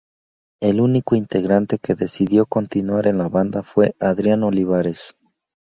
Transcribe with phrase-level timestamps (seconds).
[0.61, 5.15] El único integrante que decidió continuar en la banda fue Adrián Olivares.